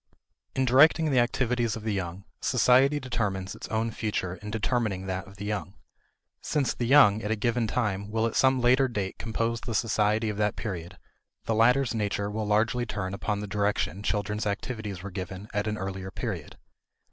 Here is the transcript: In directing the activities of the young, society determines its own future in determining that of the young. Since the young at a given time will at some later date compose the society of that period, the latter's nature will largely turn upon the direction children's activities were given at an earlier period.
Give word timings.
In 0.55 0.65
directing 0.65 1.11
the 1.11 1.19
activities 1.19 1.75
of 1.75 1.83
the 1.83 1.93
young, 1.93 2.23
society 2.41 2.99
determines 2.99 3.53
its 3.53 3.67
own 3.67 3.91
future 3.91 4.33
in 4.37 4.49
determining 4.49 5.05
that 5.05 5.27
of 5.27 5.37
the 5.37 5.45
young. 5.45 5.75
Since 6.41 6.73
the 6.73 6.87
young 6.87 7.21
at 7.21 7.29
a 7.29 7.35
given 7.35 7.67
time 7.67 8.09
will 8.09 8.25
at 8.25 8.35
some 8.35 8.59
later 8.59 8.87
date 8.87 9.19
compose 9.19 9.61
the 9.61 9.75
society 9.75 10.27
of 10.29 10.37
that 10.37 10.55
period, 10.55 10.97
the 11.45 11.53
latter's 11.53 11.93
nature 11.93 12.31
will 12.31 12.47
largely 12.47 12.87
turn 12.87 13.13
upon 13.13 13.41
the 13.41 13.47
direction 13.47 14.01
children's 14.01 14.47
activities 14.47 15.03
were 15.03 15.11
given 15.11 15.47
at 15.53 15.67
an 15.67 15.77
earlier 15.77 16.09
period. 16.09 16.57